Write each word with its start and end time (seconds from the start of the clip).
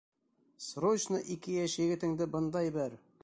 Срочно 0.67 1.19
ике 1.37 1.53
йәш 1.59 1.77
егетеңде 1.83 2.29
бында 2.37 2.67
ебәр! 2.71 2.99